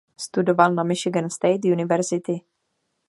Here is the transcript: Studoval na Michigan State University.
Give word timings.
Studoval 0.19 0.73
na 0.75 0.83
Michigan 0.83 1.29
State 1.29 1.61
University. 1.73 2.41